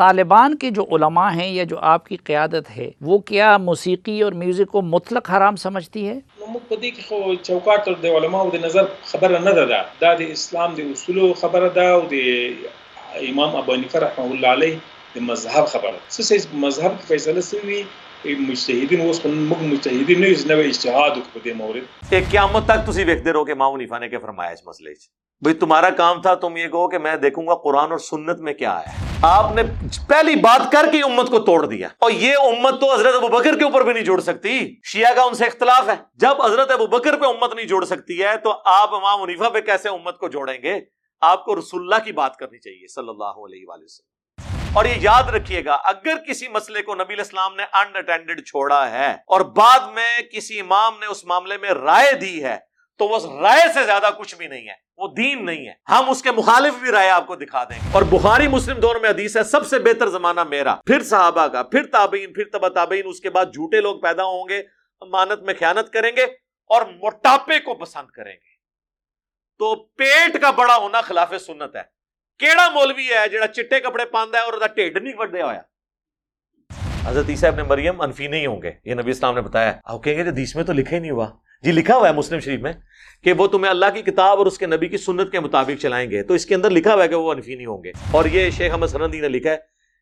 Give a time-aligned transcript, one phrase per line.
[0.00, 4.32] طالبان کے جو علماء ہیں یا جو آپ کی قیادت ہے، وہ کیا موسیقی اور
[4.42, 8.50] میوزک کو مطلق حرام سمجھتی ہے؟ نو موږ په دې کې خو چوکاټ د علماو
[8.54, 13.26] د نظر خبره نه ده دا دا د اسلام د اصولو خبره ده او د
[13.32, 14.76] امام ابو حنیفه رحمه الله علیه
[15.16, 17.80] د مذهب خبره ده څه چې مذهب کې فیصله شوی
[18.24, 22.66] مجتهدین اوس خو موږ مجتهدین نه یو نو اجتهاد وکړو په دې مورد کہ قیامت
[22.66, 25.08] تک تسی ویکھتے رہو کہ امام حنیفہ نے کیا فرمایا اس مسئلے چ
[25.42, 28.52] بھئی تمہارا کام تھا تم یہ کہو کہ میں دیکھوں گا قرآن اور سنت میں
[28.54, 29.62] کیا ہے آپ نے
[30.08, 33.58] پہلی بات کر کے امت کو توڑ دیا اور یہ امت تو حضرت ابو بکر
[33.58, 36.86] کے اوپر بھی نہیں جوڑ سکتی شیعہ کا ان سے اختلاف ہے جب حضرت ابو
[36.88, 40.28] بکر پہ امت نہیں جوڑ سکتی ہے تو آپ امام حنیفہ پہ کیسے امت کو
[40.28, 40.78] جوڑیں گے
[41.22, 44.19] آپ کو رسول اللہ کی بات کرنی چاہیے صلی اللہ علیہ وآلہ وسلم
[44.74, 48.90] اور یہ یاد رکھیے گا، اگر کسی مسئلے کو نبی الاسلام نے ان اٹینڈڈ چھوڑا
[48.90, 52.58] ہے اور بعد میں کسی امام نے اس معاملے میں رائے دی ہے،
[52.98, 56.22] تو وہ رائے سے زیادہ کچھ بھی نہیں ہے، وہ دین نہیں ہے۔ ہم اس
[56.22, 59.36] کے مخالف بھی رائے آپ کو دکھا دیں گے۔ اور بخاری مسلم دونوں میں حدیث
[59.36, 63.20] ہے، سب سے بہتر زمانہ میرا۔ پھر صحابہ کا، پھر تابعین، پھر تبا تابعین، اس
[63.20, 64.58] کے بعد جھوٹے لوگ پیدا ہوں گے،
[65.00, 66.24] امانت میں خیانت کریں گے
[66.66, 68.50] اور موٹاپے کو پسند کریں گے۔
[69.58, 71.99] تو پیٹ کا بڑا ہونا خلاف سنت ہے۔
[72.40, 75.54] کیڑا مولوی ہے جڑا چٹے کپڑے پاندا ہے اور ٹھڈ نہیں وڈیا ہوا
[77.04, 80.14] حضرت عیسیٰ ابن مریم انفی نہیں ہوں گے یہ نبی اسلام نے بتایا آپ کہیں
[80.14, 81.26] گے حدیث میں تو لکھا ہی نہیں ہوا
[81.62, 82.72] جی لکھا ہوا ہے مسلم شریف میں
[83.24, 86.10] کہ وہ تمہیں اللہ کی کتاب اور اس کے نبی کی سنت کے مطابق چلائیں
[86.10, 88.24] گے۔ تو اس کے اندر لکھا ہوا ہے کہ وہ انفی نہیں ہوں گے۔ اور
[88.24, 89.56] یہ شیخ احمد سرندی نے لکھا ہے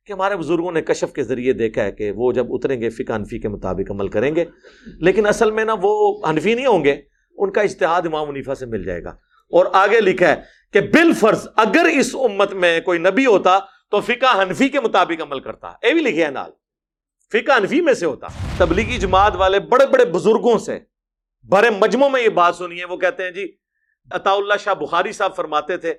[0.07, 3.13] کہ ہمارے بزرگوں نے کشف کے ذریعے دیکھا ہے کہ وہ جب اتریں گے، فقہ
[3.13, 4.45] انفی کے مطابق عمل کریں گے۔
[4.87, 7.03] لیکن اصل میں نا وہ انفی نہیں ہوں گے۔
[7.37, 9.11] ان کا اجتہاد امام منیفا سے مل جائے گا۔
[9.51, 13.59] اور آگے لکھا ہے کہ بال فرض اگر اس امت میں کوئی نبی ہوتا
[13.91, 16.51] تو فقہ حنفی کے مطابق عمل کرتا۔ یہ بھی لکھے نال۔
[17.33, 18.27] فقہ انفی میں سے ہوتا۔
[18.59, 20.79] تبلیغی جماعت والے بڑے بڑے بزرگوں سے
[21.49, 23.53] بڑے مجموع میں یہ بات سنی ہے۔ وہ کہتے ہیں جی
[24.11, 25.95] عطا اللہ شاہ بخاری صاحب فرماتے تھے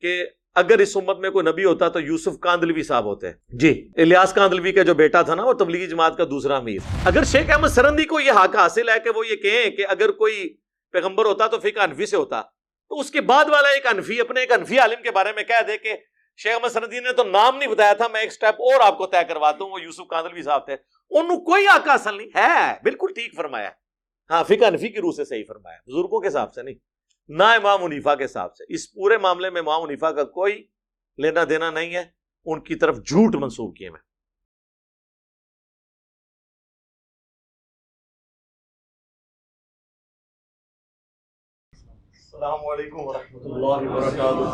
[0.00, 4.32] کہ اگر اس امت میں کوئی نبی ہوتا تو یوسف کاندلوی صاحب ہوتے۔ جی الیاس
[4.32, 7.68] کاندلوی کا جو بیٹا تھا نا، وہ تبلیغی جماعت کا دوسرا امیر۔ اگر شیخ احمد
[7.68, 10.56] سرندی کو یہ حق حاصل ہے کہ وہ یہ کہیں کہ اگر کوئی
[10.92, 12.42] پیغمبر ہوتا تو فقہ انفی سے ہوتا۔
[12.88, 15.62] تو اس کے بعد والا ایک انفی، اپنے ایک انفی عالم کے بارے میں کہہ
[15.66, 15.96] دے کہ
[16.36, 19.06] شیخ احمد سرندی نے تو نام نہیں بتایا تھا، میں ایک سٹیپ اور آپ کو
[19.06, 20.76] طے کرواتا ہوں وہ یوسف کاندلوی صاحب تھے۔
[21.10, 23.70] انہوں کوئی حق حاصل نہیں، ہے، بالکل ٹھیک فرمایا۔
[24.30, 26.74] ہاں فقہ انفی کی روح سے صحیح فرمایا، بزرگوں کے حساب سے نہیں،
[27.28, 30.66] نہ امام منیفا کے حساب سے۔ اس پورے معاملے میں امام منیفا کا کوئی
[31.18, 32.04] لینا دینا نہیں ہے،
[32.46, 34.00] ان کی طرف جھوٹ منسوخ کیے میں۔
[42.38, 44.50] السلام علیکم ورحمۃ اللہ وبرکاتہ۔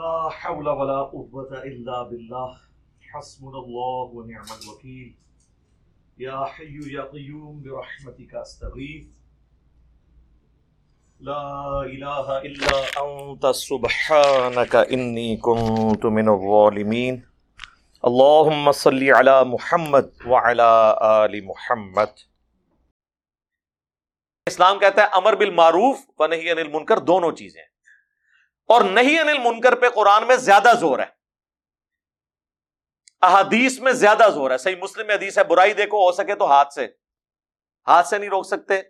[0.00, 2.50] لا حول ولا قوة الا بالله
[3.12, 5.08] حسبنا الله ونعم الوكيل
[6.24, 9.08] يا حي يا قيوم برحمتك استغيث
[11.30, 11.48] لا
[11.94, 17.20] اله الا انت سبحانك اني كنت من الظالمين
[18.12, 20.72] اللهم صل على محمد وعلى
[21.10, 22.26] ال محمد۔
[24.46, 27.62] اسلام کہتا ہے امر بالمعروف و نہیں انل منکر دونوں چیزیں
[28.68, 31.04] اور نہیں انل منکر پہ قرآن میں زیادہ زور ہے۔
[33.22, 36.46] احادیث میں زیادہ زور ہے۔ صحیح مسلم میں حدیث ہے، برائی دیکھو، ہو سکے تو
[36.50, 36.88] ہاتھ سے۔
[37.88, 38.82] ہاتھ سے نہیں روک سکتے،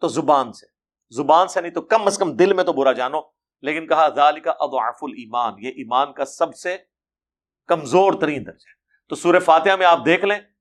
[0.00, 0.66] تو زبان سے۔
[1.10, 3.20] زبان سے نہیں تو کم از کم دل میں تو برا جانو۔
[3.62, 6.76] لیکن کہا ذالی کا اضعف الایمان، یہ ایمان کا سب سے
[7.66, 8.74] کمزور ترین درجہ ہے۔
[9.08, 10.53] تو سورہ فاتحہ میں آپ دیکھ لیں۔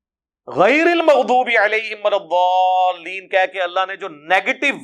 [0.47, 4.77] غیر المغضوب علیہم الضالین، کہہ کے اللہ نے جو نیگیٹو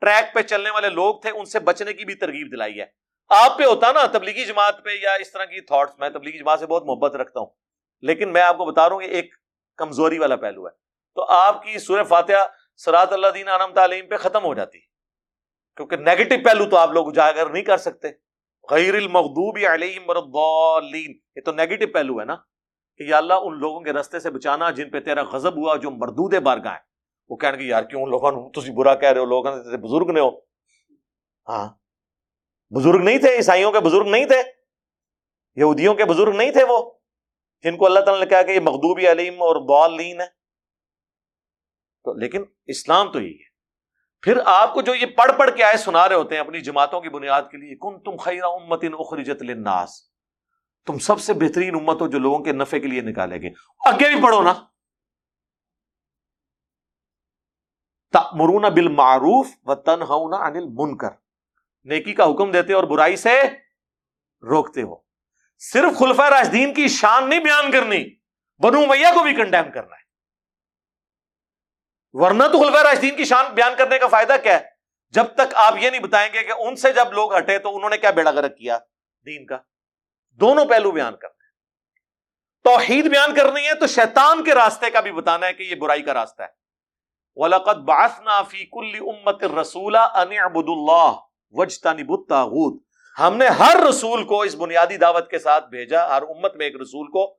[0.00, 2.86] ٹریک پہ چلنے والے لوگ تھے، ان سے بچنے کی بھی ترغیب دلائی ہے۔
[3.28, 6.60] آپ پہ ہوتا نا تبلیغی جماعت پہ یا اس طرح کی تھاٹس میں تبلیغی جماعت
[6.60, 7.46] سے بہت محبت رکھتا ہوں۔
[8.02, 9.34] لیکن میں آپ کو بتا رہا ہوں ایک
[9.76, 10.72] کمزوری والا پہلو ہے۔
[11.14, 12.46] تو آپ کی سورہ فاتحہ
[12.76, 14.78] سرات اللہ دین عالم تعلیم پہ ختم ہو جاتی۔
[15.76, 18.08] کیونکہ نیگیٹو پہلو تو آپ لوگ اجاگر نہیں کر سکتے۔
[18.70, 22.36] غیر المغضوب علیہم الضالین، یہ تو نیگیٹو پہلو ہے نا۔
[22.98, 25.90] کہ یا اللہ ان لوگوں کے رستے سے بچانا جن پہ تیرا غضب ہوا، جو
[25.90, 26.80] مردود بارگاہ ہیں۔
[27.28, 30.20] وہ کہنے کہ یار کیوں لوگوں تسی برا کہہ رہے ہو؟ لوگوں نے بزرگ نے
[30.20, 30.30] ہو۔
[31.48, 31.68] ہاں۔
[32.70, 34.42] بزرگ نہیں تھے، عیسائیوں کے بزرگ نہیں تھے۔
[35.56, 36.90] یہودیوں کے بزرگ نہیں تھے وہ،
[37.62, 39.56] جن کو اللہ تعالیٰ نے کہا کہ یہ مغدوبی علیم اور
[40.20, 40.26] ہے
[42.04, 43.48] تو لیکن اسلام تو یہی ہے۔
[44.22, 47.00] پھر آپ کو جو یہ پڑھ پڑھ کے آئے سنا رہے ہوتے ہیں اپنی جماعتوں
[47.00, 50.07] کی بنیاد کے لیے کن تم خیر امت اخرجت للناس۔
[50.86, 53.48] تم سب سے بہترین امت ہو جو لوگوں کے نفع کے لیے نکالے گے
[53.86, 54.54] آگے بھی پڑھو نا۔
[58.32, 61.08] مرون بال معروف و تن انل منکر
[61.84, 63.42] نیکی کا حکم دیتے اور برائی سے
[64.42, 64.96] روکتے ہو۔
[65.58, 68.14] صرف خلفہ راشدین کی شان نہیں بیان کرنی،
[68.58, 70.02] بنو میاں کو بھی کنڈیم کرنا ہے۔
[72.12, 74.64] ورنہ تو خلفہ راشدین کی شان بیان کرنے کا فائدہ کیا ہے؟
[75.10, 77.90] جب تک آپ یہ نہیں بتائیں گے کہ ان سے جب لوگ ہٹے تو انہوں
[77.90, 78.78] نے کیا بیڑا گرک کیا
[79.26, 79.58] دین کا؟
[80.40, 81.48] دونوں پہلو بیان کرنے ہیں۔
[82.64, 86.02] توحید بیان کرنی ہے تو شیطان کے راستے کا بھی بتانا ہے کہ یہ برائی
[86.02, 86.58] کا راستہ ہے۔
[87.34, 91.18] وَلَقَدْ بَعَثْنَا فِي كُلِّ أُمَّةٍ رَسُولًا أَنِ اعْبُدُوا اللَّهِ
[91.50, 92.84] وَاجْتَنِبُوا الطَّاغُوتَ۔
[93.20, 96.76] ہم نے ہر رسول کو اس بنیادی دعوت کے ساتھ بھیجا، ہر امت میں ایک
[96.76, 97.38] رسول کو،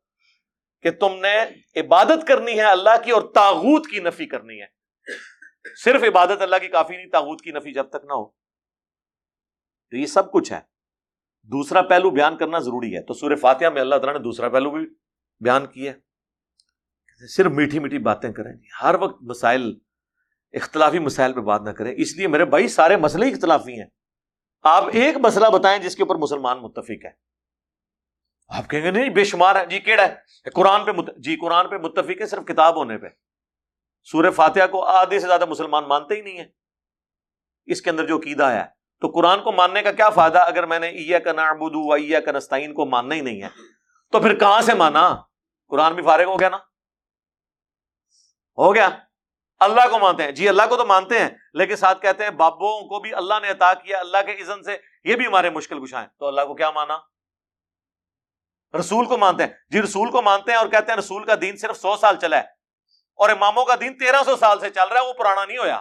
[0.81, 1.45] کہ تم نے
[1.79, 4.65] عبادت کرنی ہے اللہ کی اور تاغوت کی نفی کرنی ہے۔
[5.83, 8.25] صرف عبادت اللہ کی کافی نہیں تاغوت کی نفی جب تک نہ ہو۔
[9.89, 10.78] تو یہ سب کچھ ہے۔
[11.43, 14.71] دوسرا پہلو بیان کرنا ضروری ہے۔ تو سورہ فاتحہ میں اللہ تعالیٰ نے دوسرا پہلو
[14.71, 14.85] بھی
[15.39, 15.93] بیان کیا
[17.35, 19.79] صرف میٹھی میٹھی باتیں کریں جی۔ ہر وقت مسائل،
[20.53, 23.87] اختلافی مسائل پہ بات نہ کریں۔ اس لیے میرے بھائی، سارے مسئلے ہی اختلافی ہیں۔
[24.63, 27.11] آپ ایک مسئلہ بتائیں جس کے اوپر مسلمان متفق ہے
[28.47, 30.15] آپ کہیں گے، نہیں، بے شمار ہے جی کیڑا ہے؟
[30.49, 31.17] قرآن پہ مت...
[31.17, 33.07] جی قرآن پہ متفق ہے، صرف کتاب ہونے پہ۔
[34.03, 36.45] سورہ فاتحہ کو آدھے سے زیادہ مسلمان مانتے ہی نہیں ہے
[37.65, 38.63] اس کے اندر جو عقیدہ ہے
[39.01, 42.19] تو قرآن کو ماننے کا کیا فائدہ؟ اگر میں نے ایا کا نعبدو و ایا
[42.19, 43.47] کا نستعین کو ماننا ہی نہیں ہے،
[44.11, 45.15] تو پھر کہاں سے مانا؟
[45.67, 46.57] قرآن بھی فارغ ہو گیا نا؟
[48.57, 48.89] ہو گیا۔
[49.59, 52.81] اللہ کو مانتے ہیں۔ جی اللہ کو تو مانتے ہیں، لیکن ساتھ کہتے ہیں بابوں
[52.81, 56.07] کو بھی اللہ نے عطا کیا، اللہ کے اذن سے۔ یہ بھی ہمارے مشکل کشائیں
[56.19, 56.97] تو اللہ کو کیا مانا؟
[58.79, 61.57] رسول کو مانتے ہیں۔ جی رسول کو مانتے ہیں اور کہتے ہیں رسول کا دین
[61.57, 62.43] صرف سو سال چلا ہے
[63.15, 65.79] اور اماموں کا دین تیرہ سو سال سے چل رہا ہے، وہ پرانا نہیں ہویا۔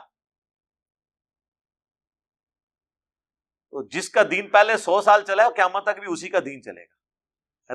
[3.71, 6.63] تو جس کا دین پہلے سو سال چلا ہے قیامت تک بھی اسی کا دین
[6.63, 6.99] چلے گا۔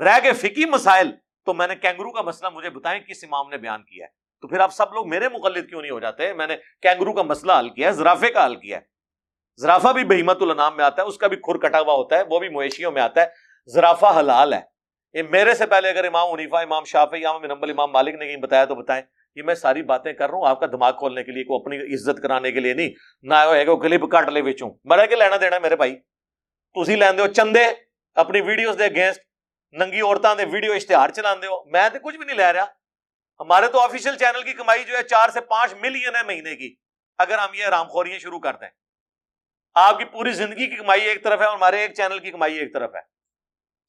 [0.00, 1.10] رہ گئے فکی مسائل،
[1.44, 4.10] تو میں نے کینگرو کا مسئلہ مجھے بتائیں کس امام نے بیان کیا ہے؟
[4.40, 7.22] تو پھر آپ سب لوگ میرے مقلد کیوں نہیں ہو جاتے؟ میں نے کینگرو کا
[7.22, 8.82] مسئلہ حل کیا ہے، زرافے کا حل کیا ہے۔
[9.56, 12.22] زرافہ بھی بہیمت النام میں آتا ہے، اس کا بھی کھر کٹا ہوا ہوتا ہے،
[12.30, 13.26] وہ بھی مویشیوں میں آتا ہے۔
[13.66, 14.60] زرافہ حلال ہے۔
[15.12, 18.36] یہ میرے سے پہلے اگر امام عنیفا امام شافی امام نمبل امام مالک نے کہیں
[18.36, 19.02] بتایا تو بتائیں۔
[19.34, 21.94] یہ میں ساری باتیں کر رہا ہوں، آپ کا دماغ کھولنے کے لیے کو اپنی
[21.94, 22.90] عزت کرانے کے لیے نہیں۔
[23.22, 23.34] نہ
[23.82, 25.96] کلپ کٹ لے بیچوں بڑا کے لینا دینا میرے بھائی؟
[26.84, 27.64] تھی لین دو چندے،
[28.14, 29.20] اپنی ویڈیوز دے اگینسٹ
[29.72, 32.64] ننگی عورتوں دے ویڈیو اشتہار چلا دے میں تو کچھ بھی نہیں لے رہا۔
[33.40, 36.74] ہمارے تو آفیشیل چینل کی کمائی جو ہے چار سے پانچ ملین ہے مہینے کی۔
[37.18, 38.68] اگر ہم یہ رام خوریاں شروع کر دیں۔
[39.74, 42.58] آپ کی پوری زندگی کی کمائی ایک طرف ہے اور ہمارے ایک چینل کی کمائی
[42.58, 43.00] ایک طرف ہے۔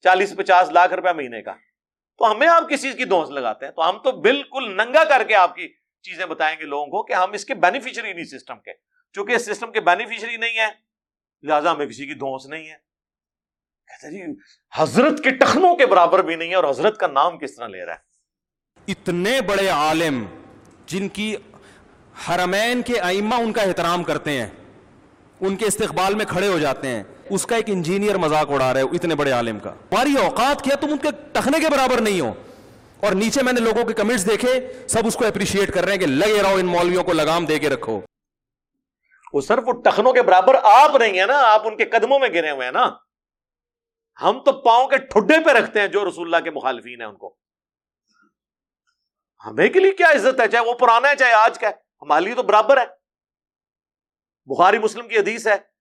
[0.02, 1.52] چالیس پچاس لاکھ روپے مہینے کا۔
[2.18, 5.24] تو ہمیں آپ کس چیز کی دوست لگاتے ہیں؟ تو ہم تو بالکل ننگا کر
[5.24, 5.68] کے آپ کی
[6.02, 8.72] چیزیں بتائیں گے لوگوں کو کہ ہم اس کے بینیفیشری نہیں سسٹم کے۔
[9.14, 10.66] چونکہ اس سسٹم کے بینیفیشری نہیں ہے
[11.42, 12.76] لہٰذا ہمیں کسی کی دوست نہیں ہے
[13.88, 14.40] کہتے جی
[14.72, 17.84] حضرت کے ٹخنوں کے برابر بھی نہیں ہے اور حضرت کا نام کس طرح لے
[17.86, 20.24] رہا ہے اتنے بڑے عالم
[20.86, 21.36] جن کی
[22.28, 24.48] حرمین کے ائمہ ان کا احترام کرتے ہیں،
[25.40, 28.82] ان کے استقبال میں کھڑے ہو جاتے ہیں۔ اس کا ایک انجینئر مذاق اڑا رہے
[28.82, 32.20] ہو، اتنے بڑے عالم کا۔ ہماری اوقات کیا تم ان کے ٹخنے کے برابر نہیں
[32.20, 32.34] ہو۔
[33.00, 35.98] اور نیچے میں نے لوگوں کے کمنٹس دیکھے، سب اس کو اپریشیٹ کر رہے ہیں
[35.98, 38.00] کہ لگے رہو، ان مولویوں کو لگام دے کے رکھو۔
[39.32, 42.28] وہ صرف وہ ٹخنوں کے برابر آپ نہیں ہے نا، آپ ان کے قدموں میں
[42.28, 42.90] گرے ہوئے ہیں نا۔
[44.22, 47.16] ہم تو پاؤں کے ٹھڈے پہ رکھتے ہیں جو رسول اللہ کے مخالفین ہیں ان
[47.16, 47.36] کو۔
[49.46, 51.72] ہمیں کے لیے کیا عزت ہے، چاہے وہ پرانا ہے، چاہے آج کا ہے۔
[52.02, 52.86] ہمارے لیے تو برابر ہے۔
[54.46, 55.75] بخاری مسلم کی حدیث ہے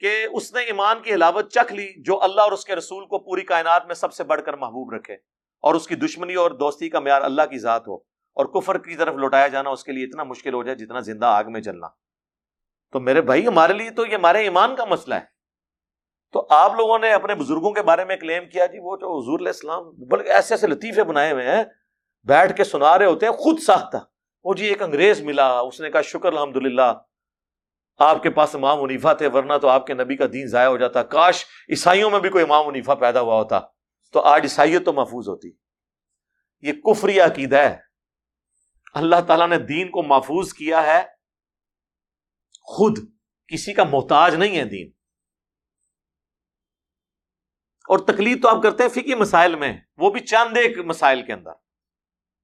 [0.00, 3.18] کہ اس نے ایمان کی علاوت چکھ لی جو اللہ اور اس کے رسول کو
[3.18, 5.14] پوری کائنات میں سب سے بڑھ کر محبوب رکھے
[5.60, 7.94] اور اس کی دشمنی اور دوستی کا معیار اللہ کی ذات ہو
[8.36, 11.26] اور کفر کی طرف لوٹایا جانا اس کے لیے اتنا مشکل ہو جائے جتنا زندہ
[11.26, 11.88] آگ میں چلنا
[12.92, 15.34] تو میرے بھائی، ہمارے لیے تو یہ ہمارے ایمان کا مسئلہ ہے۔
[16.32, 19.38] تو آپ لوگوں نے اپنے بزرگوں کے بارے میں کلیم کیا جی وہ جو حضور
[19.38, 21.64] علیہ السلام بلکہ ایسے ایسے لطیفے بنائے ہوئے ہیں،
[22.26, 23.96] بیٹھ کے سنا رہے ہوتے ہیں، خود ساختہ۔
[24.44, 26.92] وہ جی ایک انگریز ملا، اس نے کہا، شکر الحمد للہ
[27.98, 30.76] آپ کے پاس امام منیفا تھے، ورنہ تو آپ کے نبی کا دین ضائع ہو
[30.76, 33.60] جاتا۔ کاش عیسائیوں میں بھی کوئی امام منیفا پیدا ہوا ہوتا۔
[34.12, 35.50] تو آج عیسائیت تو محفوظ ہوتی۔
[36.60, 37.78] یہ کفری عقیدہ ہے۔
[38.94, 41.02] اللہ تعالیٰ نے دین کو محفوظ کیا ہے۔
[42.60, 42.98] خود
[43.48, 44.88] کسی کا محتاج نہیں ہے دین۔
[47.88, 51.32] اور تکلیف تو آپ کرتے ہیں فکی مسائل میں، وہ بھی چاند ایک مسائل کے
[51.32, 51.50] اندر۔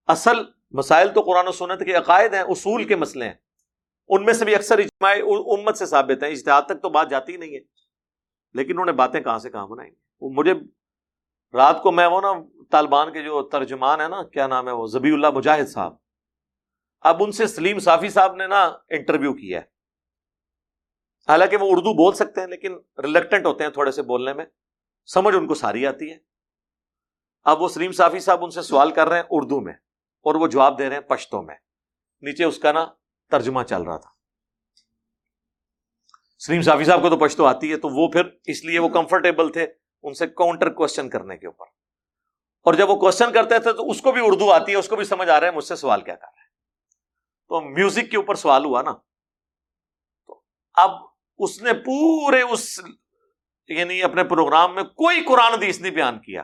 [0.07, 0.39] اصل
[0.71, 3.35] مسائل تو قرآن و سنت کے عقائد ہیں، اصول کے مسئلے ہیں۔
[4.09, 5.15] ان میں سے بھی اکثر اجماع
[5.59, 7.61] امت سے ثابت ہیں۔ اجتہاد تک تو بات جاتی نہیں ہے۔
[8.55, 9.91] لیکن انہوں نے باتیں کہاں سے کہاں بنائی؟
[10.21, 10.55] وہ مجھے
[11.55, 12.33] رات کو میں وہ نا
[12.71, 15.97] طالبان کے جو ترجمان ہے نا، کیا نام ہے وہ؟ زبی اللہ مجاہد صاحب۔
[17.01, 19.65] اب ان سے سلیم صافی صاحب نے نا انٹرویو کیا ہے۔
[21.29, 24.45] حالانکہ وہ اردو بول سکتے ہیں، لیکن ریلیکٹنٹ ہوتے ہیں تھوڑے سے بولنے میں۔
[25.07, 26.17] سمجھ ان کو ساری آتی ہے۔
[27.45, 29.73] اب وہ سلیم صافی صاحب ان سے سوال کر رہے ہیں اردو میں
[30.21, 31.55] اور وہ جواب دے رہے ہیں پشتوں میں۔
[32.21, 32.87] نیچے اس کا نا
[33.33, 34.11] ترجمہ چل رہا تھا۔
[36.39, 39.53] سلیم صافی صاحب کو تو پشتو آتی ہے تو وہ پھر اس لیے وہ کمفرٹیبل
[39.53, 39.67] تھے
[40.03, 41.65] ان سے کاؤنٹر کوشچن کرنے کے اوپر۔
[42.63, 44.97] اور جب وہ کوشچن کرتے تھے تو اس کو بھی اردو آتی ہے، اس کو
[44.97, 46.51] بھی سمجھ آ رہا ہے، مجھ سے سوال کیا کر رہے ہیں
[47.49, 48.93] تو میوزک کے اوپر سوال ہوا نا۔
[50.27, 50.43] تو
[50.75, 50.91] اب
[51.39, 52.81] اس نے پورے اس
[53.69, 56.43] یعنی اپنے پروگرام میں کوئی قرآن حدیث نہیں بیان کیا۔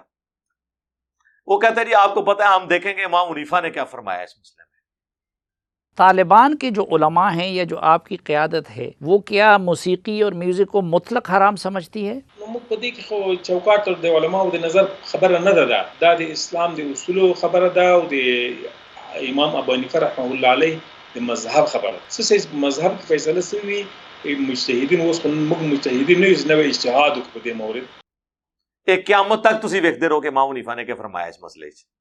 [1.46, 4.20] وہ کہتے جی آپ کو پتا ہے، ہم دیکھیں گے امام عنیفا نے کیا فرمایا
[4.20, 4.77] اس مسئلے میں۔
[5.98, 10.32] طالبان کے جو علماء ہیں یا جو آپ کی قیادت ہے وہ کیا موسیقی اور
[10.42, 14.64] میوزک کو مطلق حرام سمجھتی ہے؟ موږ په دې کې خو چوکاټ د علماو د
[14.66, 18.14] نظر خبره نه ده دا دا د اسلام د اصولو خبره ده او د
[19.32, 20.76] امام ابو حنیفه رحمه الله علیه
[21.16, 23.82] د مذهب خبره څه مذهب فیصله سوي
[24.24, 27.84] مجتهدین اوس خو موږ مجتهدین نه یو نوې اجتهاد وکړو په دې مورد۔
[28.86, 31.97] ایک قیامت تک تسی ویکتے رہو کہ امام عنیفا نے کیا فرمایا اس مسئلے چ؟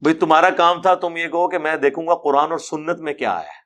[0.00, 3.14] بھئی تمہارا کام تھا، تم یہ کہو کہ میں دیکھوں گا قرآن اور سنت میں
[3.14, 3.60] کیا ہے۔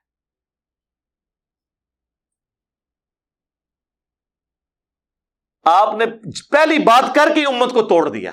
[5.63, 6.05] آپ نے
[6.51, 8.31] پہلی بات کر کے امت کو توڑ دیا۔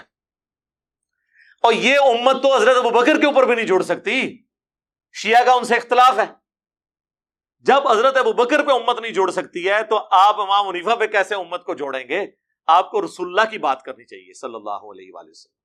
[1.62, 4.42] اور یہ امت تو حضرت ابو بکر کے اوپر بھی نہیں جوڑ سکتی۔
[5.12, 6.32] شیعہ کا ان سے اختلاف ہے۔
[7.60, 11.06] جب حضرت ابو بکر پہ امت نہیں جوڑ سکتی ہے، تو آپ امام منیفا پہ
[11.06, 12.26] کیسے امت کو جوڑیں گے؟
[12.66, 15.61] آپ کو رسول اللہ کی بات کرنی چاہیے، صلی اللہ علیہ وآلہ وسلم۔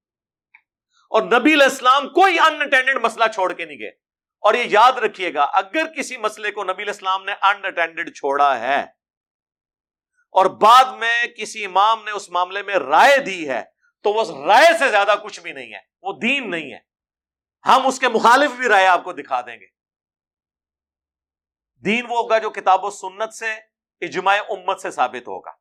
[1.11, 3.91] اور نبی علیہ السلام کوئی انٹینڈنڈ مسئلہ چھوڑ کے نہیں گئے۔
[4.43, 8.59] اور یہ یاد رکھیے گا، اگر کسی مسئلے کو نبی علیہ السلام نے انٹینڈنڈ چھوڑا
[8.59, 8.79] ہے،
[10.35, 13.63] اور بعد میں کسی امام نے اس معاملے میں رائے دی ہے،
[14.05, 16.79] تو وہ رائے سے زیادہ کچھ بھی نہیں ہے، وہ دین نہیں ہے۔
[17.65, 19.65] ہم اس کے مخالف بھی رائے آپ کو دکھا دیں گے۔
[21.83, 23.53] دین وہ ہوگا جو کتاب و سنت سے،
[24.01, 25.51] اجماع امت سے ثابت ہوگا۔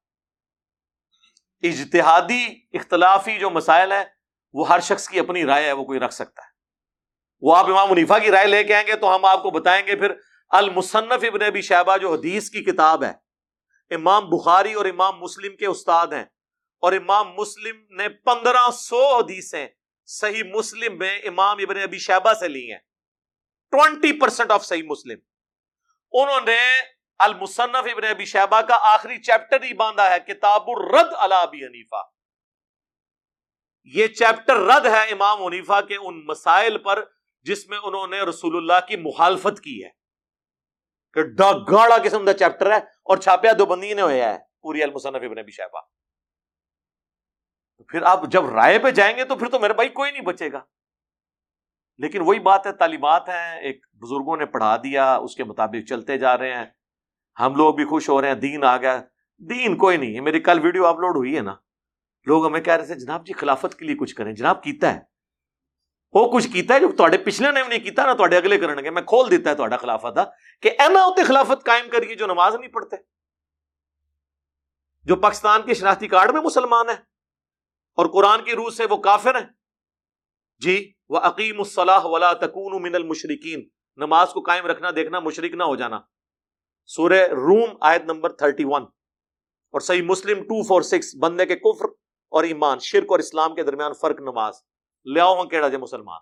[1.62, 4.04] اجتہادی اختلافی جو مسائل ہیں
[4.56, 6.48] وہ ہر شخص کی اپنی رائے ہے، وہ کوئی رکھ سکتا ہے۔
[7.40, 9.86] وہ آپ امام منیفا کی رائے لے کے آئیں گے تو ہم آپ کو بتائیں
[9.86, 10.12] گے پھر
[10.48, 13.12] المصنف ابن ابی شہبہ جو حدیث کی کتاب ہے،
[13.94, 16.24] امام بخاری اور امام مسلم کے استاد ہیں۔
[16.76, 19.66] اور امام مسلم نے پندرہ سو حدیثیں
[20.06, 22.78] صحیح مسلم میں امام ابن ابی شہبہ سے لی ہیں۔
[23.70, 25.18] ٹوینٹی پرسینٹ آف صحیح مسلم۔
[26.12, 26.80] انہوں نے
[27.18, 32.15] المصنف ابن ابی شہبہ کا آخری چیپٹر ہی باندھا ہے، کتاب الرد علی ابی حنیفہ۔
[33.94, 37.04] یہ چیپٹر رد ہے امام منیفا کے ان مسائل پر
[37.42, 39.88] جس میں انہوں نے رسول اللہ کی مخالفت کی ہے
[41.14, 41.20] کہ
[41.72, 45.38] گاڑا قسم کا چیپٹر ہے اور چھاپیا دو بندی نے ہوا ہے پوری المصنف ابن
[45.38, 45.80] ابی شہبہ
[47.88, 50.52] پھر آپ جب رائے پہ جائیں گے تو پھر تو میرے بھائی کوئی نہیں بچے
[50.52, 50.60] گا۔
[51.98, 56.18] لیکن وہی بات ہے، تعلیمات ہیں، ایک بزرگوں نے پڑھا دیا، اس کے مطابق چلتے
[56.18, 56.66] جا رہے ہیں۔
[57.40, 59.00] ہم لوگ بھی خوش ہو رہے ہیں، دین آ گیا۔
[59.38, 61.54] دین کوئی نہیں ہے میری کل ویڈیو اپلوڈ ہوئی ہے نا۔
[62.26, 65.00] لوگ ہمیں کہہ رہے تھے، جناب جی خلافت کے لیے کچھ کریں۔ جناب کیتا ہے۔
[66.12, 68.90] وہ کچھ کیتا ہے جو تھوڑے پچھلے نے نہیں کیتا نا تھوڑے اگلے کرنے کے
[68.90, 70.18] میں کھول دیتا ہے تھوڑا خلافت
[70.62, 72.96] کہ اینا ہوتے خلافت قائم کریے جو نماز نہیں پڑھتے۔
[75.02, 76.94] جو پاکستان کے شناختی کارڈ میں مسلمان ہے
[77.94, 79.46] اور قرآن کی روح سے وہ کافر ہیں۔
[80.58, 85.62] جی وہ عقیم الصلاح ولا تکون من المشرقین نماز کو قائم رکھنا، دیکھنا مشرق نہ
[85.62, 86.00] ہو جانا۔
[86.86, 88.82] سورہ روم آیت نمبر 31
[89.70, 94.20] اور صحیح مسلم 246 بندے کے کفر۔ اور ایمان، شرک اور اسلام کے درمیان فرق
[94.20, 94.54] نماز۔
[95.04, 96.20] لیاؤ ہوں کیڑا جے مسلمان۔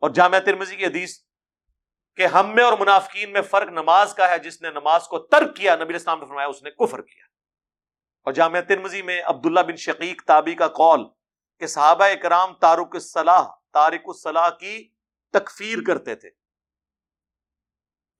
[0.00, 1.18] اور جامعہ ترمزی کی حدیث
[2.16, 5.56] کہ ہم میں اور منافقین میں فرق نماز کا ہے، جس نے نماز کو ترک
[5.56, 7.24] کیا، نبی اسلام نے فرمایا اس نے کفر کیا۔
[8.22, 11.04] اور جامعہ ترمزی میں عبداللہ بن شقیق تابی کا قول
[11.58, 14.88] کہ صحابہ کرام تارک الصلاح تارک الصلاح کی
[15.32, 16.30] تکفیر کرتے تھے۔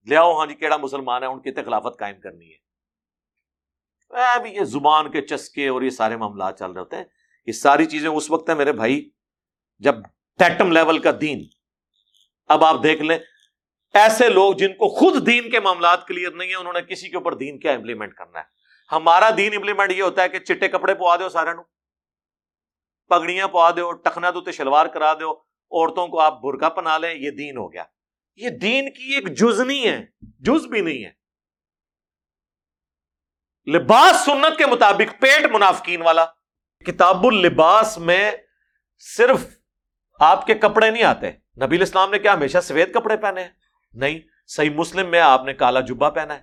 [0.05, 2.72] لیاؤ ہاں جی کیڑا مسلمان ہے، ان کی خلافت قائم کرنی ہے۔
[4.45, 7.05] یہ زبان کے چسکے اور یہ سارے معاملات چل رہے ہوتے ہیں۔
[7.47, 9.11] یہ ساری چیزیں اس وقت ہیں میرے بھائی،
[9.79, 9.95] جب
[10.39, 11.45] ٹیٹم لیول کا دین۔
[12.49, 13.19] اب آپ دیکھ لیں،
[13.95, 17.17] ایسے لوگ جن کو خود دین کے معاملات کلیئر نہیں ہے انہوں نے کسی کے
[17.17, 18.45] اوپر دین کیا امپلیمنٹ کرنا ہے۔
[18.93, 21.63] ہمارا دین امپلیمنٹ یہ ہوتا ہے کہ چٹے کپڑے پوا دو سارے نو
[23.09, 25.33] پگڑیاں پوا دو ٹکنا دو شلوار کرا دو،
[25.71, 27.85] عورتوں کو آپ برقع پنا لیں، یہ دین ہو گیا۔
[28.37, 31.22] یہ دین کی ایک جز نہیں ہے، جز بھی نہیں ہے۔
[33.67, 36.25] لباس سنت کے مطابق پیٹ منافقین والا۔
[36.87, 38.33] کتاب اللباس میں
[38.99, 39.41] صرف
[40.21, 43.51] آپ کے کپڑے نہیں آتے۔ نبی الاسلام نے کیا ہمیشہ سفید کپڑے پہنے ہیں؟
[43.93, 46.43] نہیں، صحیح مسلم میں آپ نے کالا جبا پہنا ہے۔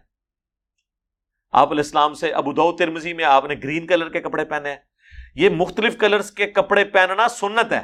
[1.51, 4.77] آپ الاسلام سے ابو ترمزی میں آپ نے گرین کلر کے کپڑے پہنے ہیں۔
[5.35, 7.81] یہ مختلف کلرز کے کپڑے پہننا سنت ہے۔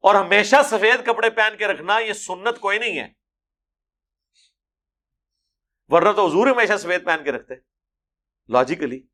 [0.00, 3.08] اور ہمیشہ سفید کپڑے پہن کے رکھنا یہ سنت کوئی نہیں ہے۔
[5.88, 7.69] ورنہ تو حضور ہمیشہ سفید پہن کے رکھتے۔
[8.50, 9.06] لاجیکلی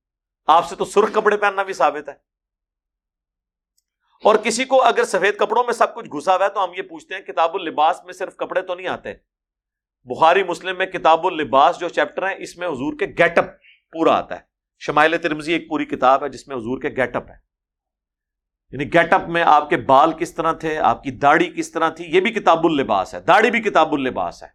[0.46, 2.14] آپ سے تو سرخ کپڑے پہننا بھی ثابت ہے۔
[4.24, 6.82] اور کسی کو اگر سفید کپڑوں میں سب کچھ گھسا ہوا ہے تو ہم یہ
[6.82, 9.14] پوچھتے ہیں، کتاب اللباس میں صرف کپڑے تو نہیں آتے؟
[10.04, 13.44] بخاری مسلم میں کتاب اللباس جو چیپٹر ہے اس میں حضور کے گیٹ اپ
[13.92, 14.40] پورا آتا ہے۔
[14.78, 17.36] شمائل ترمزی ایک پوری کتاب ہے جس میں حضور کے گیٹ اپ ہے۔
[18.70, 21.88] یعنی گیٹ اپ میں آپ کے بال کس طرح تھے، آپ کی داڑھی کس طرح
[21.88, 24.48] تھی، یہ بھی کتاب اللباس ہے۔ داڑھی بھی کتاب اللباس ہے۔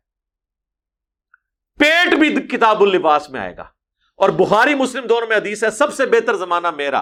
[1.80, 3.81] پیٹ بھی کتاب اللباس میں آئے گا۔
[4.22, 7.02] اور بخاری مسلم دونوں میں حدیث ہے، سب سے بہتر زمانہ میرا۔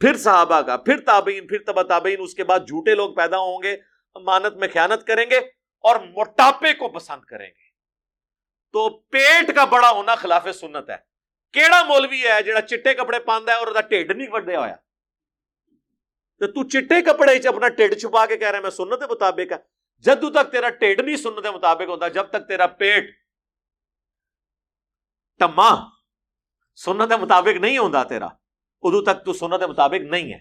[0.00, 3.62] پھر صحابہ کا، پھر تابعین، پھر تبا تابعین، اس کے بعد جھوٹے لوگ پیدا ہوں
[3.62, 3.76] گے،
[4.14, 5.36] امانت میں خیانت کریں گے
[5.80, 7.68] اور موٹاپے کو پسند کریں گے۔
[8.72, 10.96] تو پیٹ کا بڑا ہونا خلاف سنت ہے۔
[11.52, 14.68] کیڑا مولوی ہے جڑا چٹے کپڑے پاندا ہے اور ٹھڈ نہیں وڈیا ہوا
[16.38, 19.52] تو تو چٹے کپڑے اپنا ٹھڈ چھپا کے کہہ رہا ہے، میں سنت کے مطابق
[19.52, 19.56] ہے۔
[19.98, 23.10] جدو تک تیرا ٹھڈ نہیں سنت کے مطابق ہوتا جب تک تیرا پیٹ
[25.38, 25.97] ٹما
[26.84, 28.26] سنت مطابق نہیں ہوتا تیرا۔
[28.82, 30.38] ادو تک تو سنت مطابق نہیں ہے۔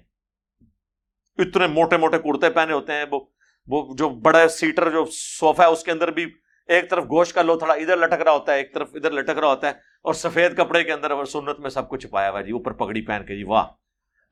[1.38, 3.20] اتنے موٹے موٹے کرتے پہنے ہوتے ہیں، وہ
[3.68, 6.26] وہ جو بڑا سیٹر، جو سوفا ہے، اس کے اندر بھی
[6.70, 9.38] ایک طرف گوشت کا لو تھڑا ادھر لٹک رہا ہوتا ہے، ایک طرف ادھر لٹک
[9.38, 12.52] رہا ہوتا ہے، اور سفید کپڑے کے اندر سنت میں سب کچھ چھپایا ہوا جی
[12.52, 13.68] اوپر پگڑی پہن کے جی واہ۔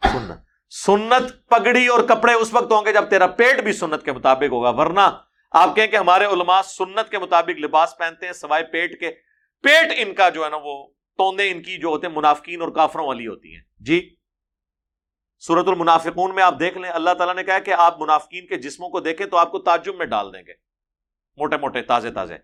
[0.01, 0.39] سنت۔
[0.71, 4.51] سنت، پگڑی اور کپڑے اس وقت ہوں گے جب تیرا پیٹ بھی سنت کے مطابق
[4.51, 5.09] ہوگا۔ ورنہ
[5.51, 9.11] آپ کہیں کہ ہمارے علماء سنت کے مطابق لباس پہنتے ہیں، سوائے پیٹ کے۔
[9.63, 12.69] پیٹ ان کا جو ہے نا، وہ توندے ان کی جو ہوتے ہیں منافقین اور
[12.69, 14.15] کافروں والی ہوتی ہیں۔ جی؟
[15.39, 18.89] سورت المنافقون میں آپ دیکھ لیں، اللہ تعالیٰ نے کہا کہ آپ منافقین کے جسموں
[18.89, 20.53] کو دیکھیں تو آپ کو تعجب میں ڈال دیں گے۔
[21.37, 22.37] موٹے موٹے، تازے تازے۔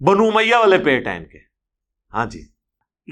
[0.00, 1.38] بنو میاں والے پیٹ ہیں ان کے۔
[2.12, 2.48] ہاں جی۔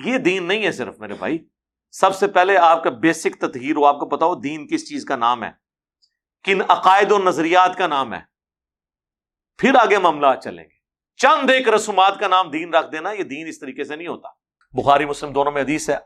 [0.04, 1.48] یہ دین نہیں ہے صرف میرے بھائی۔
[1.90, 5.04] سب سے پہلے آپ کا بیسک تطہیر ہو آپ کو پتا ہو، دین کس چیز
[5.04, 5.50] کا نام ہے۔
[6.44, 8.20] کن عقائد و نظریات کا نام ہے۔
[9.58, 10.75] پھر آگے معاملات چلیں گے۔
[11.16, 14.28] چند ایک رسومات کا نام دین رکھ دینا، یہ دین اس طریقے سے نہیں ہوتا۔
[14.72, 15.96] بخاری، مسلم دونوں میں حدیث ہے،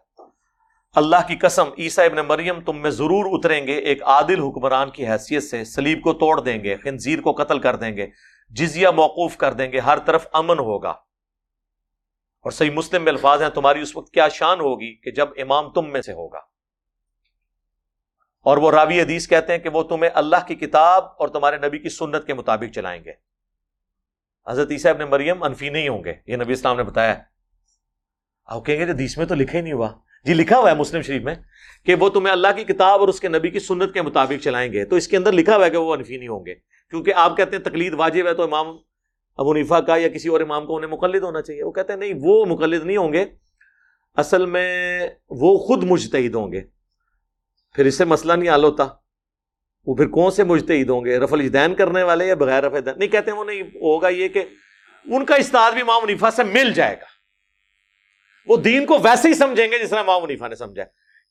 [0.95, 5.07] اللہ کی قسم، عیسیٰ ابن مریم تم میں ضرور اتریں گے، ایک عادل حکمران کی
[5.07, 8.07] حیثیت سے سلیب کو توڑ دیں گے، خنزیر کو قتل کر دیں گے،
[8.51, 10.91] جزیہ موقوف کر دیں گے، ہر طرف امن ہوگا۔
[12.41, 15.71] اور صحیح مسلم میں الفاظ ہیں، تمہاری اس وقت کیا شان ہوگی کہ جب امام
[15.71, 16.41] تم میں سے ہوگا۔
[18.43, 21.79] اور وہ راوی حدیث کہتے ہیں کہ وہ تمہیں اللہ کی کتاب اور تمہارے نبی
[21.79, 23.30] کی سنت کے مطابق چلائیں گے۔
[24.51, 27.15] حضرت عیسیٰ ابن مریم انفی نہیں ہوں گے، یہ نبی اسلام نے بتایا
[28.47, 29.93] آپ کہیں گے حدیث میں تو لکھا ہی نہیں ہوا۔
[30.25, 31.35] جی لکھا ہوا ہے مسلم شریف میں
[31.85, 34.73] کہ وہ تمہیں اللہ کی کتاب اور اس کے نبی کی سنت کے مطابق چلائیں
[34.73, 36.55] گے۔ تو اس کے اندر لکھا ہوا ہے کہ وہ انفی نہیں ہوں گے۔
[36.91, 38.67] کیونکہ آپ کہتے ہیں تقلید واجب ہے تو امام
[39.37, 42.01] ابو نیفا کا یا کسی اور امام کو انہیں مقلد ہونا چاہیے۔ وہ کہتے ہیں
[42.01, 43.25] نہیں، وہ مقلد نہیں ہوں گے۔
[44.17, 46.61] اصل میں وہ خود مجتہد ہوں گے۔
[47.75, 48.87] پھر اس سے مسئلہ نہیں حل ہوتا۔
[49.87, 53.09] وہ پھر کون سے مجتہد ہوں گے؟ رف الجدین کرنے والے یا بغیر رف نہیں،
[53.09, 54.45] کہتے ہیں وہ نہیں، ہوگا یہ کہ
[55.05, 57.07] ان کا استاد بھی امام منیفا سے مل جائے گا۔
[58.47, 60.83] وہ دین کو ویسے ہی سمجھیں گے جس طرح امام منیفا نے سمجھا۔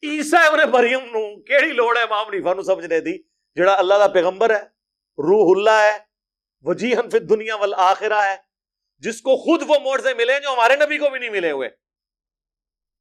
[0.04, 3.18] عیسا ابن مریم نو کیڑی لوڑ ہے امام منیفا نو سمجھنے دی،
[3.56, 4.62] جڑا اللہ دا پیغمبر ہے،
[5.18, 5.98] روح اللہ ہے
[6.62, 8.36] وجیحن فی دنیا والآخرہ ہے۔
[8.98, 11.70] جس کو خود وہ موڑ سے ملے جو ہمارے نبی کو بھی نہیں ملے ہوئے۔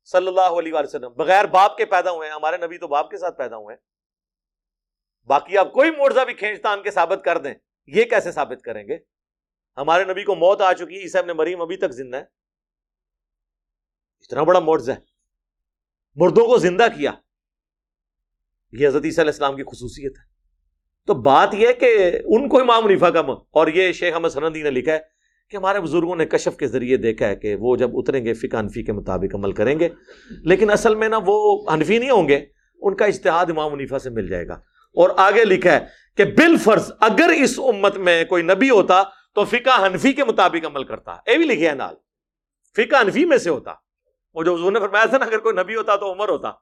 [0.05, 3.19] صلی اللہ علیہ وسلم، بغیر باپ کے پیدا ہوئے ہیں، ہمارے نبی تو باپ کے
[3.19, 3.88] ساتھ پیدا ہوئے ہیں۔
[5.29, 7.55] باقی آپ کوئی موڑزہ بھی کھینچتان کے ثابت کر دیں،
[7.87, 8.97] یہ کیسے ثابت کریں گے؟
[9.77, 12.23] ہمارے نبی کو موت آ چکی، عیسیٰ ابن مریم ابھی تک زندہ ہے
[14.21, 14.97] اتنا بڑا مرض ہے۔
[16.17, 17.13] مردوں کو زندہ کیا؟
[18.73, 20.29] یہ حضرت عیسیٰ علیہ السلام کی خصوصیت ہے۔
[21.07, 24.71] تو بات یہ کہ ان کو امام منیفا کا اور یہ شیخ احمد سرندی نے
[24.71, 24.99] لکھا ہے
[25.51, 28.57] کہ ہمارے بزرگوں نے کشف کے ذریعے دیکھا ہے کہ وہ جب اتریں گے، فقہ
[28.57, 29.89] انفی کے مطابق عمل کریں گے۔
[30.31, 32.47] لیکن اصل میں نا وہ انفی نہیں ہوں گے،
[32.81, 34.61] ان کا اشتہاد امام منیفا سے مل جائے گا۔
[34.99, 39.03] اور آگے لکھا ہے کہ بال فرض اگر اس امت میں کوئی نبی ہوتا
[39.35, 41.95] تو فقہ حنفی کے مطابق عمل کرتا۔ اے بھی لکھے نال۔
[42.77, 43.75] فقہ حنفی میں سے ہوتا۔
[44.35, 46.53] وہ جو حضور نے فرمایا تھا نا، اگر کوئی نبی ہوتا تو عمر ہوتا۔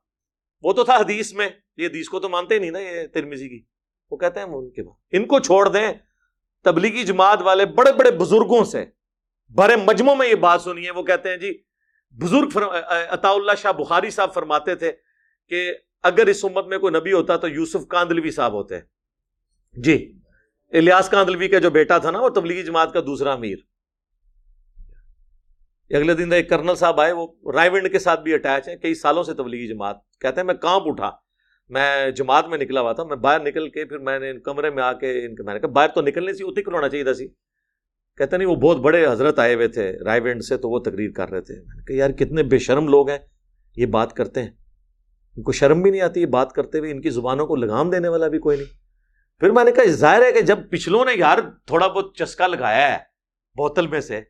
[0.62, 3.64] وہ تو تھا حدیث میں۔ یہ حدیث کو تو مانتے نہیں نا یہ ترمیزی کی۔
[4.10, 5.92] وہ کہتے ہیں ان کے بعد ان کو چھوڑ دیں۔
[6.64, 8.84] تبلیغی جماعت والے بڑے بڑے بزرگوں سے۔
[9.54, 11.62] بڑے مجموع میں یہ بات سنی ہے وہ کہتے ہیں جی
[12.10, 12.62] بزرگ
[13.10, 14.92] عطا اللہ شاہ بخاری صاحب فرماتے تھے
[15.48, 18.74] کہ اگر اس امت میں کوئی نبی ہوتا تو یوسف کاندلوی صاحب ہوتے۔
[19.72, 20.18] جی
[20.72, 23.56] الیاس کاندلوی کا جو بیٹا تھا نا، وہ تبلیغی جماعت کا دوسرا امیر۔
[25.90, 28.94] اگلے دن ایک کرنل صاحب آئے، وہ رائے ونڈ کے ساتھ بھی اٹیچ ہیں، کئی
[28.94, 31.10] سالوں سے تبلیغی جماعت۔ کہتے ہیں، میں کانپ اٹھا،
[31.68, 34.82] میں جماعت میں نکلا ہوا تھا، میں باہر نکل کے پھر میں نے کمرے میں
[34.82, 37.14] آ کے ان کے میں نے کہا، باہر تو نکلنے سی اتنی کھلونا چاہیے تھا
[37.14, 37.28] سی۔
[38.16, 41.10] کہتے نہیں، وہ بہت بڑے حضرت آئے ہوئے تھے رائے ونڈ سے، تو وہ تقریر
[41.10, 43.18] کر رہے تھے۔ میں نے کہا، یار، کتنے بے شرم لوگ ہیں،
[43.76, 44.50] یہ بات کرتے ہیں۔
[45.36, 47.90] ان کو شرم بھی نہیں آتی یہ بات کرتے ہوئے، ان کی زبانوں کو لگام
[47.90, 48.72] دینے والا بھی کوئی نہیں۔
[49.40, 52.92] پھر میں نے کہا ظاہر ہے کہ جب پچھلوں نے یار تھوڑا بہت چسکا لگایا
[52.92, 52.98] ہے
[53.56, 54.20] بوتل میں سے،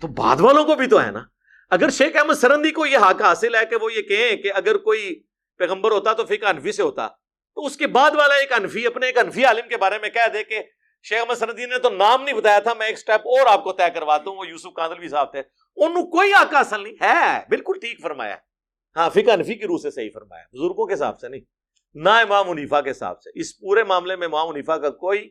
[0.00, 1.22] تو بعد والوں کو بھی تو ہے نا۔
[1.70, 4.76] اگر شیخ احمد سرندی کو یہ حق حاصل ہے کہ وہ یہ کہیں کہ اگر
[4.76, 5.22] کوئی
[5.60, 7.08] پیغمبر ہوتا تو فقہ انفی سے ہوتا،
[7.56, 10.32] تو اس کے بعد والا ایک انفی، اپنے ایک انفی عالم کے بارے میں کہہ
[10.32, 10.62] دے کہ
[11.02, 13.72] شیخ احمد سرندی نے تو نام نہیں بتایا تھا، میں ایک سٹیپ اور آپ کو
[13.72, 15.42] طے کرواتا ہوں، وہ یوسف کاندلوی صاحب تھے۔
[15.76, 18.36] انہوں کوئی حق حاصل نہیں، ہے، بالکل ٹھیک فرمایا۔
[18.96, 21.40] ہاں فقہ انفی کی روح سے صحیح فرمایا بزرگوں کے حساب سے نہیں،
[21.94, 25.28] نہ امام منیفا کے حساب سے۔ اس پورے معاملے میں امام منیفا کا کوئی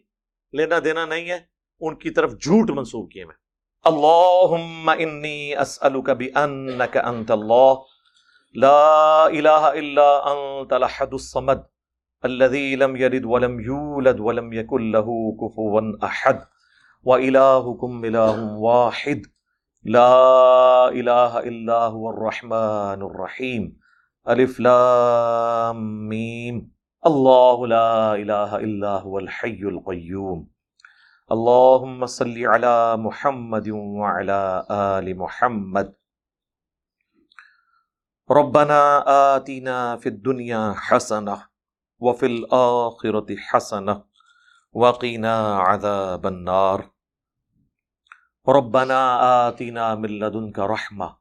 [0.53, 1.39] لینا دینا نہیں ہے،
[1.81, 3.35] ان کی طرف جھوٹ منسوب کیے میں
[3.85, 7.73] اللہم انی اسألک بأنک انت اللہ،
[8.55, 11.63] لا الہ الا انت لحد الصمد
[12.23, 16.39] الذي لم يلد ولم يولد ولم يكن له كفوا احد
[17.05, 19.34] وإلهكم إله واحد۔
[19.93, 23.65] لا الہ الا هو الرحمن الرحیم
[24.33, 26.59] الف لام میم
[27.09, 30.39] اللہ لا الہ الا هو الحی القیوم
[31.29, 32.71] اللہم صلی علی
[33.01, 34.39] محمد وعلی
[34.77, 35.93] آل محمد.
[38.29, 38.81] ربنا
[39.13, 41.37] آتنا فی الدنیا حسنہ
[42.01, 43.97] وفی الآخرة حسنہ
[44.73, 46.79] وقنا عذاب النار.
[48.47, 49.01] ربنا
[49.47, 51.17] آتنا من لدنك رحمة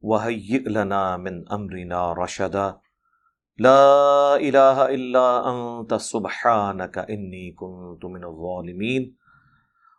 [0.00, 2.80] وهيئ لنا من أمرنا رشدا.
[3.58, 9.16] لا إله إلا أنت سبحانك إني كنت من الظالمين.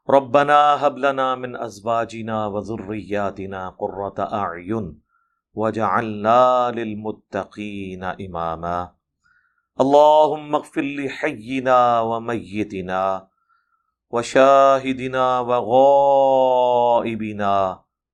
[0.10, 5.02] ربنا هب لنا من أزواجنا وذرياتنا قرة أعين
[5.54, 8.92] وجعلنا للمتقين إماما.
[9.82, 13.28] اللهم اغفر لحينا وميتنا
[14.10, 16.66] وشاهدنا وغائبنا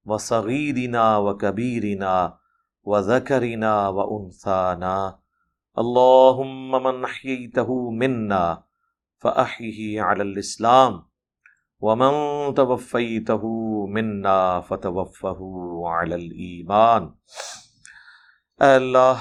[0.06, 2.38] وصغيرنا وكبيرنا
[2.84, 5.20] وذكرنا وأنثانا
[5.78, 8.64] اللهم من أحييته منا
[9.24, 11.04] فأحيه على الإسلام
[11.82, 12.12] ومن
[12.56, 13.42] توفيته
[13.88, 15.40] منا فتوفه
[15.88, 17.10] على الإيمان
[18.60, 19.14] اے اللہ،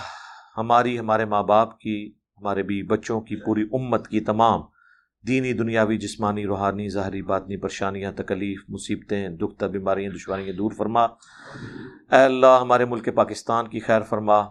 [0.56, 4.60] ہماری، ہمارے ماں باپ کی، ہمارے بھی بچوں کی، پوری امت کی تمام
[5.26, 11.04] دینی، دنیاوی، جسمانی، روحانی، ظاہری، باطنی پریشانیاں، تکلیف، مصیبتیں، دکھتا، بیماریاں دشواریاں دور فرما۔
[12.12, 14.42] اے اللہ، ہمارے ملک پاکستان کی خیر فرما،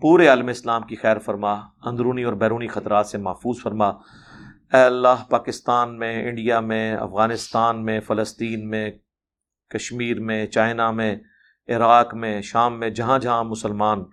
[0.00, 1.52] پورے عالم اسلام کی خیر فرما،
[1.84, 3.88] اندرونی اور بیرونی خطرات سے محفوظ فرما۔
[4.72, 8.90] اے اللہ، پاکستان میں، انڈیا میں، افغانستان میں، فلسطین میں،
[9.70, 11.16] کشمیر میں، چائنا میں،
[11.68, 14.04] عراق میں، شام میں، جہاں جہاں مسلمان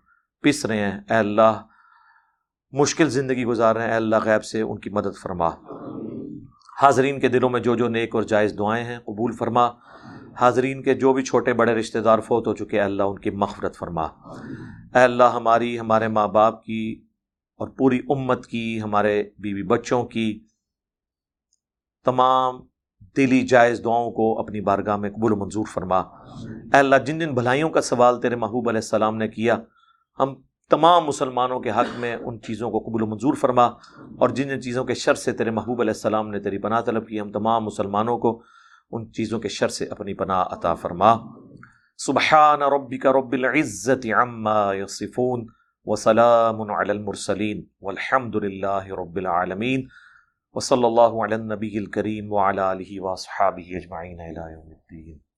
[0.42, 1.62] پس رہے ہیں، اے اللہ
[2.72, 5.50] مشکل زندگی گزار رہے ہیں۔ اللہ غیب سے ان کی مدد فرما۔
[6.82, 9.70] حاضرین کے دلوں میں جو جو نیک اور جائز دعائیں ہیں، قبول فرما۔
[10.42, 13.76] حاضرین کے جو بھی چھوٹے بڑے رشتہ دار فوت ہو چکے، اللہ ان کی مغفرت
[13.76, 14.04] فرما۔
[14.96, 17.04] اے اللہ ہماری، ہمارے ماں باپ کی
[17.58, 20.46] اور پوری امت کی، ہمارے بیوی بچوں کی
[22.06, 22.60] تمام
[23.18, 27.34] دلی جائز دعاؤں کو اپنی بارگاہ میں قبول و منظور فرما۔ اے اللہ، جن جن
[27.34, 29.58] بھلائیوں کا سوال تیرے محبوب علیہ السلام نے کیا،
[30.20, 30.36] ہم
[30.70, 33.66] تمام مسلمانوں کے حق میں ان چیزوں کو قبول و منظور فرما
[34.18, 37.08] اور جن جن چیزوں کے شر سے تیرے محبوب علیہ السلام نے تیری پناہ طلب
[37.08, 38.42] کی، ہم تمام مسلمانوں کو
[38.92, 41.16] ان چیزوں کے شر سے اپنی پناہ عطا فرما۔
[41.98, 45.46] سبحان ربک رب العزت عما یصفون
[45.86, 49.88] وسلام علی المرسلین، والحمد للہ رب العالمین،
[50.54, 55.29] وصلی اللہ علی النبی الکریم وعلی آلہ واصحابہ اجمعین الى یوم الدین۔